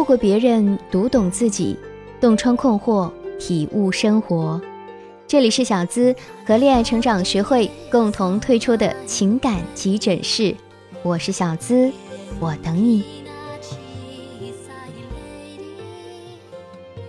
[0.00, 1.76] 透过别人读懂自己，
[2.18, 4.58] 洞穿困惑，体悟生活。
[5.26, 10.56] 这里是小资和恋爱成长学会共同推出的情感急诊室，
[11.02, 11.92] 我是小资，
[12.38, 13.04] 我等你。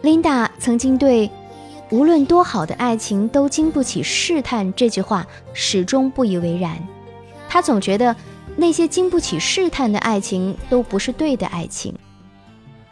[0.03, 1.31] Linda 曾经对
[1.91, 6.77] “无论多好的爱情都经不起试探”这句话始终不以为然，
[7.47, 8.13] 她总觉得
[8.57, 11.95] 那些经不起试探的爱情都不是对的爱情。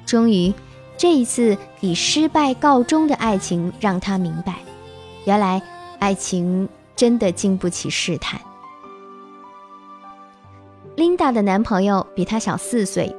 [0.10, 0.52] 终于，
[0.98, 4.56] 这一次以失败告终的爱情让他明白，
[5.26, 5.62] 原来
[6.00, 8.42] 爱情真的经不起试探。
[10.98, 13.16] Linda 的男朋友比她小四岁，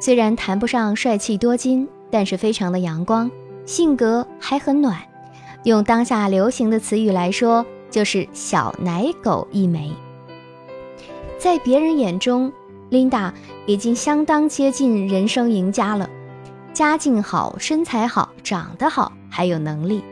[0.00, 3.30] 虽然谈不上帅气多金，但是非常的阳光，
[3.64, 5.00] 性格还很暖。
[5.62, 9.92] 用当下流行的词语来说，就是小奶狗一枚。
[11.38, 12.52] 在别人眼中
[12.90, 13.32] ，Linda
[13.66, 16.10] 已经相当接近人生赢家了。
[16.74, 20.02] 家境好，身材好，长得好，还有能力，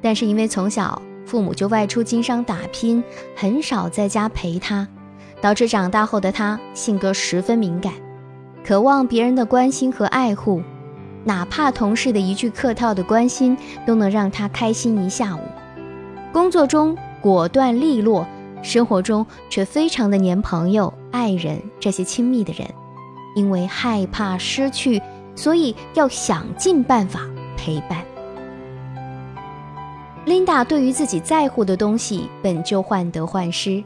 [0.00, 3.02] 但是因为从小父母就外出经商打拼，
[3.34, 4.86] 很少在家陪他，
[5.40, 7.92] 导致长大后的他性格十分敏感，
[8.64, 10.62] 渴望别人的关心和爱护，
[11.24, 15.40] 哪怕同事的一句客套的关心都能让他开心一下午。
[16.32, 18.24] 工作中果断利落，
[18.62, 22.68] 生活中却非常的黏朋友、爱人这些亲密的人，
[23.34, 25.02] 因为害怕失去。
[25.34, 27.20] 所以要想尽办法
[27.56, 28.04] 陪伴。
[30.24, 33.82] Linda 对于自己在乎的东西本就患得患失，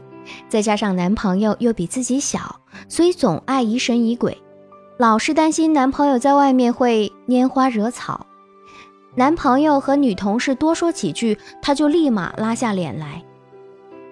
[0.47, 4.37] 再加上男朋友又比自己小，所以总爱疑神疑鬼，
[4.99, 8.27] 老是担心男朋友在外面会拈花惹草。
[9.15, 13.23] 男朋友和女同事多说几句，她就立马拉下脸来。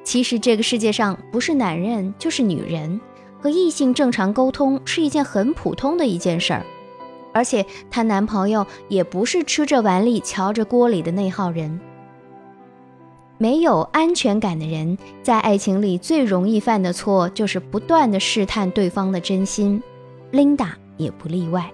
[0.03, 2.99] 其实这个世界上不是男人就是女人，
[3.39, 6.65] 和异性正常沟通是一件很普通的一件事儿。
[7.35, 11.77] 而且她男朋友也不是吃着碗里瞧着锅里的那号人。
[13.37, 19.83] 没有安全感的人，在爱情里最容易犯的错就是不断的试探对方的真心
[20.31, 21.69] ，Linda 也不例外。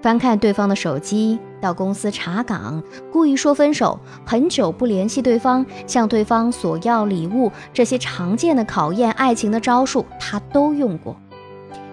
[0.00, 2.80] 翻看对方的手机，到公司查岗，
[3.10, 11.16] 故意说分手，很久不联系对方，向对方索要礼物，这些常见的考验爱情的招数，她都用过。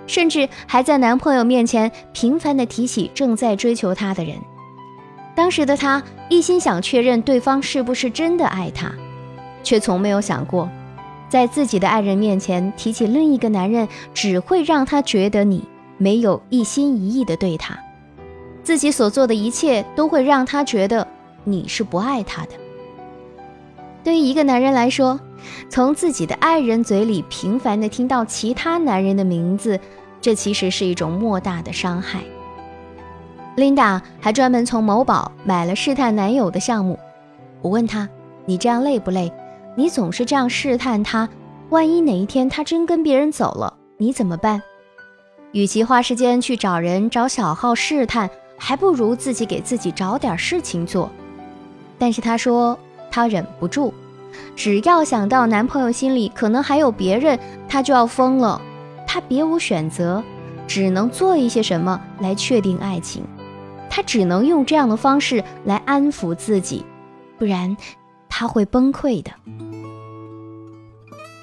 [0.08, 4.36] 甚至还在男朋友面前频繁地提起正在追求她的人。
[5.36, 8.92] 当时的她一心想确认对方是不是真的爱她，
[9.64, 10.70] 却从没有想过，
[11.30, 15.64] 在自己的爱人面前提起另一个男人，只会让他觉得你
[15.98, 17.78] 没有一心一意的对他，
[18.64, 21.08] 自己所做的一切都会让他觉得
[21.44, 22.52] 你是不爱他的。
[24.04, 25.20] 对于一个男人来说，
[25.70, 29.80] 从自己的爱人嘴里频繁地听到其他男人的名字，
[30.22, 32.22] 这其实是一种莫大的伤害。
[33.56, 36.98] Linda 还专门从某宝买了试探男友的项目。
[37.62, 38.10] 我问他
[38.46, 39.32] ：“你这样累不累？
[39.76, 41.30] 你总是这样试探他，
[41.70, 44.62] 万一哪一天他真跟别人走了，你怎么办？
[45.52, 51.10] 与其花时间去找人找小号试探，还不如自己给自己找点事情做。”
[52.00, 52.78] 但是他说
[53.12, 53.94] 他忍不住。
[54.56, 58.62] 只要想到男朋友心里可能还有别人，她就要疯了。
[59.08, 60.24] 她别无选择，
[60.68, 63.24] 只能做一些什么来确定爱情。
[63.90, 66.84] 她只能用这样的方式来安抚自己，
[67.38, 67.78] 不然
[68.28, 69.32] 她会崩溃的。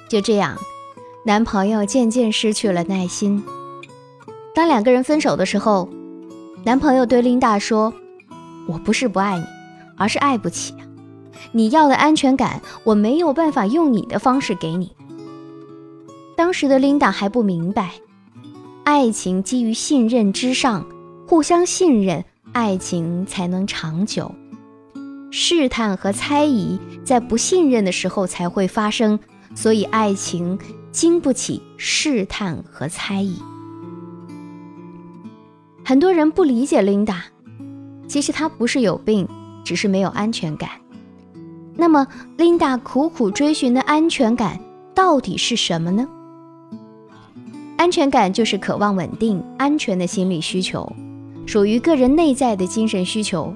[0.08, 0.56] 就这样，
[1.24, 3.44] 男朋友渐渐失去了耐心。
[4.52, 5.88] 当两个人分手的时候，
[6.64, 7.94] 男朋友对琳达说
[8.66, 9.44] ：“我不是不爱你，
[9.96, 10.74] 而是爱不起。”
[11.52, 14.92] 你要的安全感，我没有办法用你的方式给你。
[16.36, 17.92] 当时的琳达还不明白，
[18.84, 20.86] 爱情基于信任之上，
[21.26, 24.34] 互相信任，爱情才能长久。
[25.30, 29.20] 试探和猜疑在不信任的时候才会发生，
[29.54, 30.58] 所以爱情
[30.90, 33.36] 经不起试探和猜疑。
[35.84, 37.24] 很多人不理解琳达，
[38.08, 39.28] 其实她不是有病，
[39.64, 40.70] 只是没有安全感。
[41.76, 42.06] 那么
[42.36, 44.60] ，Linda 苦苦追寻的安全感
[44.94, 46.06] 到底是什么呢？
[47.76, 50.92] 安全感就是渴望稳定、安全的心理需求，
[51.46, 53.54] 属于个人内在的精神需求。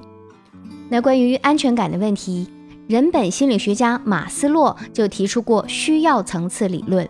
[0.89, 2.47] 那关于安全感的问题，
[2.87, 7.07] 人本心理学家马斯洛就提出过需要层次理论，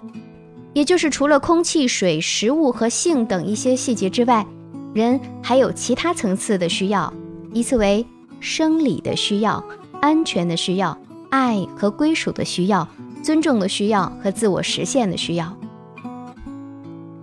[0.74, 4.46] 也就是除了空气、水、食物和性等一些细节之外，
[4.94, 7.14] 人还有其他层次的需要，
[7.54, 8.06] 依次为
[8.42, 9.64] 生理的需要、
[10.02, 10.98] 安全的需要。
[11.32, 12.88] 爱和归属的需要，
[13.22, 15.54] 尊重的需要和自我实现的需要。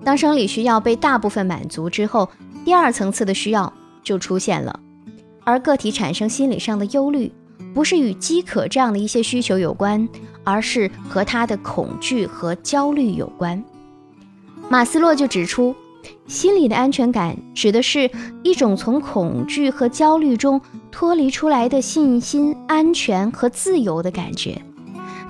[0.04, 2.28] 当生理需要被大部分满足之后，
[2.62, 3.72] 第二层次的需要
[4.02, 4.80] 就出现了。
[5.44, 7.32] 而个体产生心理上的忧虑，
[7.72, 10.06] 不是与饥渴这样的一些需求有关，
[10.44, 13.62] 而是和他的恐惧和焦虑有关。
[14.68, 15.74] 马斯洛就指出，
[16.26, 18.10] 心理的安全感指的是
[18.42, 20.60] 一种从恐惧和焦虑中
[20.92, 24.60] 脱离出来的信心、安全和自由的感觉，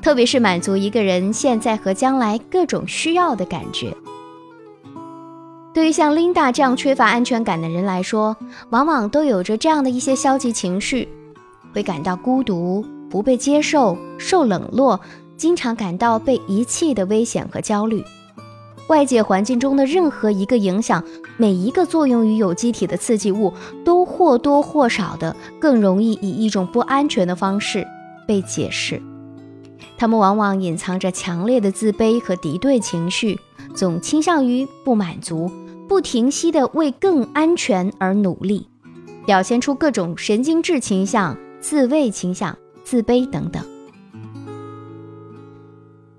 [0.02, 3.94] 特别是满足一个人现在和将来各种需要的感觉。
[5.72, 8.36] 对于像琳达这样缺乏安全感的人来说，
[8.70, 11.08] 往往都有着这样的一些消极情绪，
[11.72, 15.00] 会感到孤独、不被接受、受冷落，
[15.36, 18.04] 经常感到被遗弃的危险和焦虑。
[18.88, 21.02] 外界环境中的任何一个影响，
[21.36, 23.52] 每一个作用于有机体的刺激物，
[23.84, 27.86] 都或多或少的更容易以一种不安全的方式
[28.26, 29.00] 被解释。
[29.98, 33.38] 他们往往隐藏着强烈的自卑和敌对情绪，
[33.74, 35.50] 总倾向于不满足。
[35.88, 38.66] 不停息地为更安全而努力，
[39.26, 43.62] 表现出各种神经质倾向、自卫倾向、自卑等等。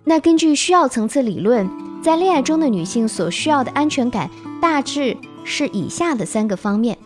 [0.03, 1.67] 那根据需要层次理论，
[2.03, 4.29] 在恋爱中的女性所需要的安全感
[4.63, 6.97] 大致是以下的三个方面：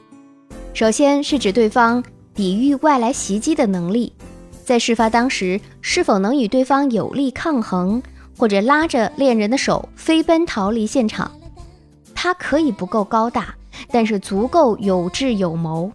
[0.75, 2.03] 首先是指对方
[2.35, 4.13] 抵御外来袭击的能力，
[4.63, 7.99] 在事发当时是否能与对方有力抗衡，
[8.37, 11.31] 或者拉着恋人的手飞奔逃离现场。
[12.13, 13.55] 他可以不够高大，
[13.89, 15.91] 但是足够有智有谋，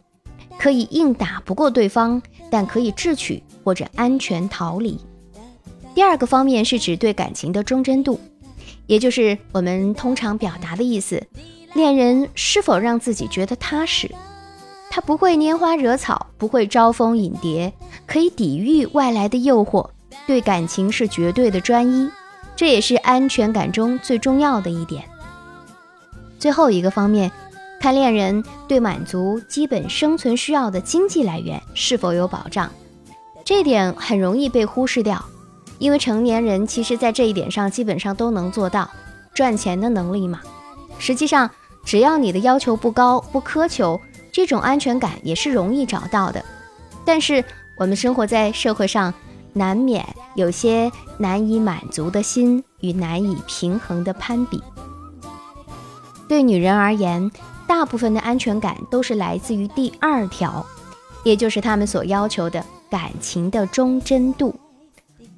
[0.59, 2.21] 可以硬打不过对方，
[2.51, 4.99] 但可以智取或者安全逃离。
[5.95, 8.19] 第二个方面是指对感情的忠贞度，
[8.87, 11.23] 也就是我们通常表达的意思：
[11.75, 14.11] 恋人是否让自己觉得踏实？
[14.91, 17.73] 他不会拈花惹草，不会招蜂引蝶，
[18.07, 19.89] 可以抵御外来的诱惑，
[20.27, 22.11] 对感情是绝对的专一，
[22.55, 25.03] 这也是安全感中最重要的一点。
[26.39, 27.33] 最后一个方面，
[27.81, 32.71] 看恋人对满足基本生存需要的经济来源是否有保障，
[33.45, 35.25] 这点很容易被忽视掉，
[35.79, 38.89] 因为成年人其实在这一点上基本上都能做到
[39.35, 40.41] 赚钱的能力嘛。
[40.99, 41.51] 实际上，
[41.85, 46.45] 只要你的要求不高、不苛求，这种安全感也是容易找到的。
[47.05, 47.45] 但是
[47.77, 49.13] 我们生活在社会上，
[49.53, 54.63] 难免有些难以满足的心与难以平衡的攀比。
[56.29, 57.31] 对女人而言，
[57.67, 60.65] 大部分的安全感都是来自于第二条，
[61.25, 64.55] 也就是他们所要求的感情的忠贞度。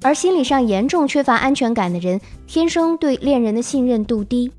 [0.01, 4.51] 而心理上严重缺乏安全感的人，天生对恋人的信任度低，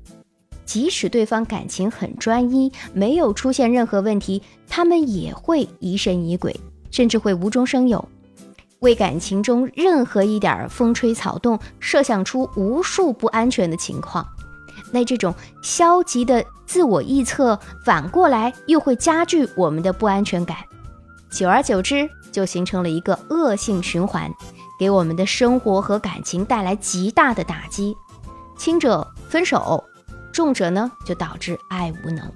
[0.65, 6.53] 即使对方感情很专一，没有出现任何问题，他们也会疑神疑鬼，
[6.91, 8.05] 甚至会无中生有，
[8.79, 14.27] 为感情中任何一点风吹草动设想出无数不安全的情况。
[14.91, 20.57] 那这种消极的自我臆测，反过来又会加剧我们的不安全感，
[21.31, 24.31] 久而久之就形成了一个恶性循环，
[24.79, 27.95] 给我们的生活和感情带来极大的打击。
[28.57, 29.83] 轻者分手，
[30.33, 32.31] 重者呢就导致爱无能，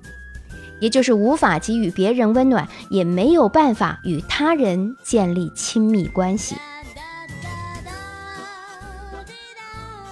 [0.79, 6.55] 也就是无法给予别人温暖，也没有办法与他人建立亲密关系。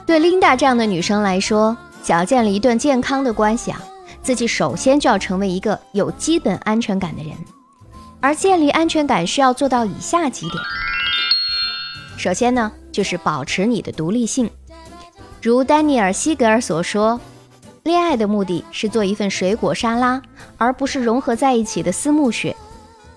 [0.06, 1.78] 对琳达这样的女生来说。
[2.02, 3.80] 想要建立一段健康的关系啊，
[4.24, 7.34] 自己首先就要成为一个有基本安全感的人。
[8.20, 10.64] 而建立安全感需要做到以下几点。
[12.20, 14.50] 首先呢，就是保持你的独立性。
[15.42, 17.18] 如丹尼尔·西格尔所说，
[17.84, 20.22] 恋爱的目的是做一份水果沙拉，
[20.58, 22.54] 而不是融合在一起的思慕雪。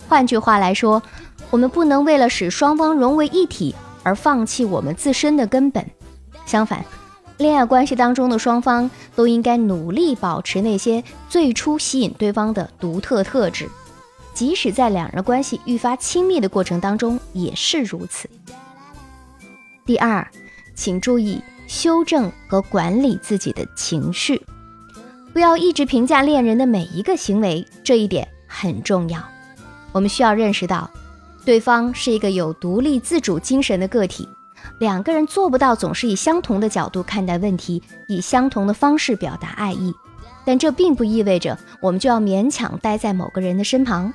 [0.08, 1.02] 换句话来说，
[1.50, 5.84] 我们不能为了使双方融为一体而放弃我们自身的根本。
[6.46, 6.84] 相反。
[7.38, 13.68] 恋爱关系当中的双方都应该努力保持那些最初吸引对方的独特特质，
[14.32, 18.30] 即使在两人关系愈发亲密的过程当中也是如此。
[19.84, 20.24] 第二，
[20.76, 24.40] 请注意修正和管理自己的情绪，
[25.32, 29.20] 不要一直评价恋人的每一个行为，这一点很重要。
[29.90, 30.88] 我们需要认识到，
[31.44, 34.28] 对方是一个有独立自主精神的个体。
[34.78, 39.92] 两个人做不到总是以相同的角度看待问题，以相同的方式表达爱意，
[40.44, 44.14] 但这并不意味着我们就要勉强待在某个人的身旁，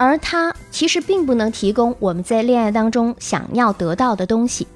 [0.00, 4.66] 而他其实并不能提供我们在恋爱当中想要得到的东西。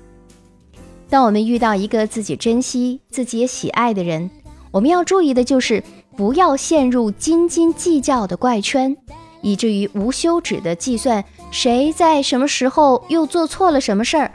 [1.09, 4.31] 当我们遇到一个自己珍惜、自己也喜爱的人，
[4.71, 5.83] 我们要注意的就是
[6.15, 8.95] 不要陷入斤斤计较的怪圈，
[9.41, 14.33] 以至于无休止的计算谁在什么时候又做错了什么事儿。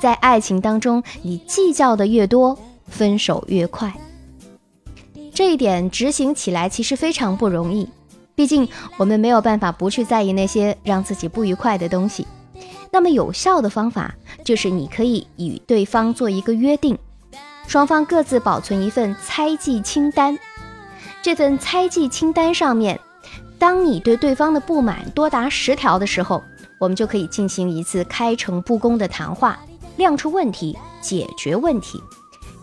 [0.00, 2.58] 在爱情当中，你计较的越多，
[2.88, 3.94] 分手越快。
[5.32, 7.88] 这一点执行起来其实非常不容易，
[8.34, 12.26] 毕竟我们没有办法不去在意那些让自己不愉快的东西。
[12.90, 14.14] 那么有效的方法
[14.44, 16.96] 就是你可以与对方做一个约定，
[17.66, 20.38] 双方各自保存一份猜忌清单。
[21.22, 23.00] 这份猜忌清单上面，
[23.58, 26.42] 当你对对方的不满多达十条的时候，
[26.78, 29.58] 我们就可以进行一次开诚布公的谈话，
[29.96, 32.00] 亮出问题，解决问题。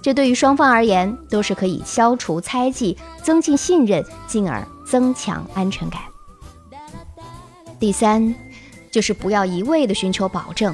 [0.02, 6.02] 这对于双方而言都是可以消除猜忌、增进信任，进而增强安全感。
[7.80, 8.34] 第三，
[8.92, 10.74] 就是不要一味的寻求保证。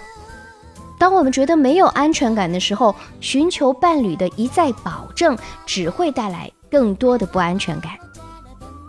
[0.99, 7.91] 当我们觉得没有安全感的时候，寻求伴侣的一再保证，只会带来更多的不安全感。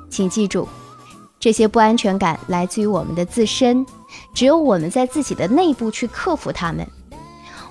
[0.09, 0.66] 请记住，
[1.38, 3.85] 这些不安全感来自于我们的自身，
[4.33, 6.87] 只有我们在自己的内部去克服它们。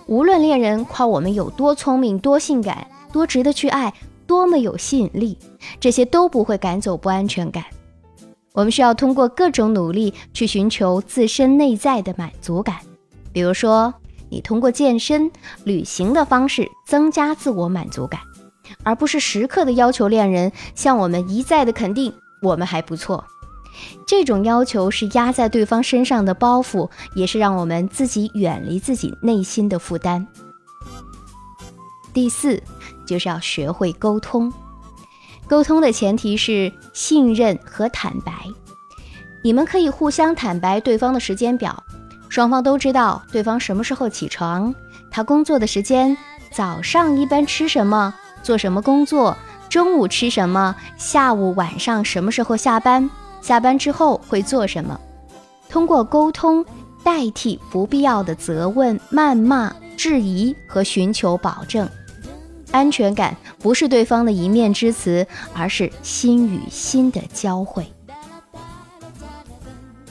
[0.08, 3.94] 无论恋人夸我们有多聪明、多性感、多值得去爱、
[4.26, 5.38] 多么有吸引力，
[5.82, 7.64] 这些都不会赶走不安全感。
[8.54, 12.78] 我们需要通过各种努力去寻求自身内在的满足感。
[13.34, 13.94] 比如说，
[14.30, 15.30] 你通过健身、
[15.66, 18.22] 旅行的方式增加自我满足感，
[18.84, 22.12] 而不是时刻的要求恋人向我们一再的肯定
[22.42, 23.24] 我们还不错。
[24.06, 30.26] 这种要求是压在对方身上的包袱，也是让我们自己远离自己内心的负担。
[32.14, 32.62] 第四，
[33.06, 34.52] 就是要学会沟通。
[35.48, 38.34] 沟通的前提是信任和坦白。
[39.44, 41.84] 你们可以互相坦白对方的时间表，
[42.28, 44.74] 双方都知道对方什么时候起床，
[45.10, 46.18] 他工作的时间，
[46.52, 49.38] 早上一般吃什么，做什么工作，
[49.70, 53.10] 中午吃什么，下午晚上什么时候下班。
[53.48, 55.00] 下班之后会做什么？
[55.70, 56.66] 通过沟通
[57.02, 61.88] 代替不必要的责问、谩骂、质疑和寻求保证。
[62.72, 67.88] 安全感不是对方的一面之词，而是心与心的交汇。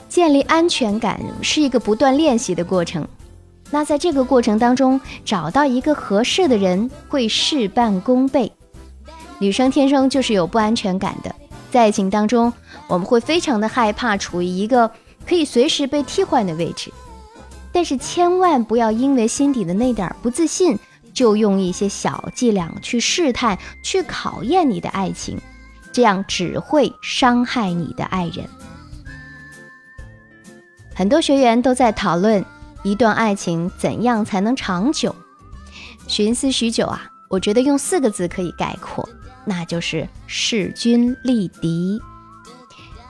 [0.08, 3.06] 建立安全感是一个不断练习的过程。
[3.70, 8.50] 那在这个过程当中，找到一个合适的人会事半功倍。
[9.38, 11.34] 女生天生就是有不安全感的。
[11.70, 12.52] 在爱情当中，
[12.88, 14.90] 我们会非常的害怕处于一个
[15.26, 16.92] 可以随时被替换的位置，
[17.72, 20.78] 但是千万不要因为心底的那点不自信，
[21.12, 25.38] 就用一些小伎俩去试探、去考验你的爱情，
[25.92, 28.48] 这样只会伤害你的爱人。
[30.94, 32.42] 很多学员都在讨论
[32.82, 35.14] 一段爱情怎样才能长久，
[36.06, 39.06] 寻思许久啊，我觉得用四个字可以概括。
[39.46, 42.00] 那就是势均力敌，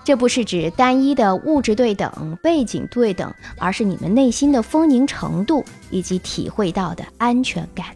[0.05, 7.87] 这不是指单一的物质对等、背景对等，而是你们内心的丰盈程度以及体会到的安全感，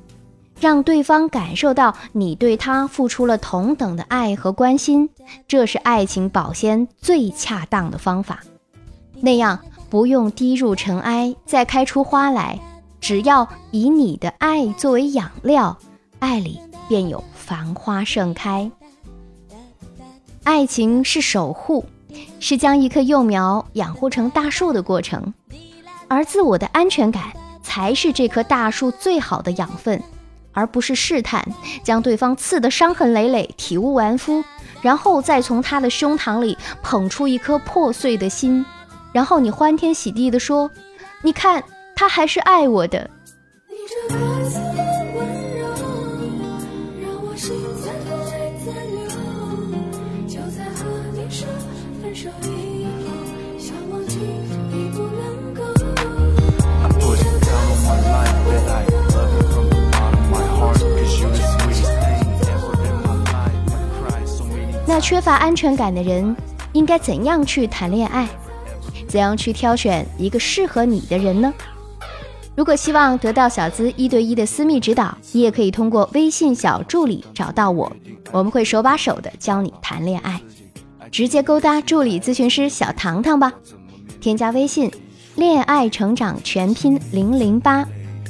[0.58, 5.08] 让对方感受到你对他付出了同等的爱和关心，
[5.46, 8.40] 这是爱情保鲜最恰当的方法。
[9.20, 12.58] 那样不用滴入尘埃再开出花来，
[13.00, 15.76] 只要以你的爱作为养料，
[16.18, 17.22] 爱里便有。
[17.50, 18.70] 繁花盛开，
[20.44, 21.84] 爱情是守护，
[22.38, 25.34] 是将一棵幼苗养护成大树的过程，
[26.06, 27.24] 而自我的安全感
[27.60, 30.00] 才是这棵大树最好的养分，
[30.52, 31.44] 而不是试探，
[31.82, 34.44] 将对方刺得伤痕累累、体无完肤，
[34.80, 38.64] 然后再从他的胸膛里捧出一颗破碎的心，
[39.12, 40.70] 然后你欢天喜地地说
[41.20, 41.64] ：“你看，
[41.96, 43.10] 他还是爱我的。”
[65.00, 66.36] 缺乏安全感的人
[66.72, 68.28] 应该怎样去谈恋爱？
[69.08, 71.52] 怎样去挑选一个适合你的人呢？
[72.54, 77.90] 如果希望得到小资一对一的私密指导，你也可以通过微信小助理找到我，
[78.30, 80.40] 我们会手把手的教你谈恋爱。
[81.10, 83.52] 直接勾搭助理咨询师小糖糖吧，
[84.20, 84.90] 添加微信
[85.34, 87.84] “恋爱成长全拼零零八”，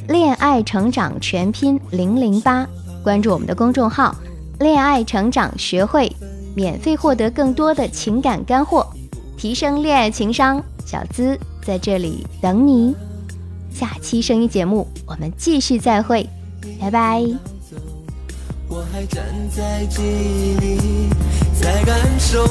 [0.09, 2.67] 恋爱成长全拼零零八，
[3.03, 4.15] 关注我们的公众号
[4.61, 6.11] “恋爱成长学会”，
[6.55, 8.87] 免费获得更多的情感干货，
[9.37, 10.63] 提升恋爱情商。
[10.85, 12.95] 小资在这里等你，
[13.73, 16.29] 下期声音节目我们继续再会，
[16.81, 17.23] 拜拜。
[18.69, 21.09] 我还站在记忆里，
[21.61, 22.45] 在感受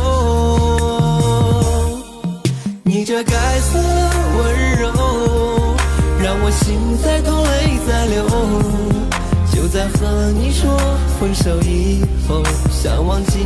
[2.84, 5.76] 你这该死的温柔，
[6.22, 8.89] 让我心在痛，泪在流。
[9.72, 10.76] 在和你说
[11.20, 13.40] 分手以后，想忘记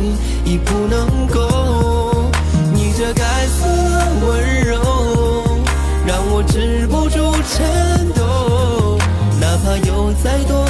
[0.44, 2.30] 已不能够。
[2.72, 5.60] 你这该死的温柔，
[6.06, 8.98] 让我止不住颤抖。
[9.38, 10.64] 哪怕有再多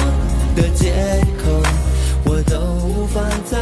[0.57, 0.93] 的借
[1.41, 1.63] 口，
[2.25, 3.57] 我都无法再。